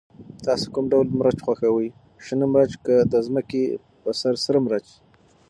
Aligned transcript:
تاسو 0.45 0.65
کوم 0.73 0.85
ډول 0.91 1.07
مرچ 1.19 1.37
خوښوئ، 1.45 1.89
شنه 2.25 2.45
مرچ 2.53 2.71
که 2.85 2.95
د 3.11 3.13
ځمکې 3.27 3.63
په 4.01 4.09
سر 4.19 4.33
سره 4.45 4.59
مرچ؟ 4.65 4.87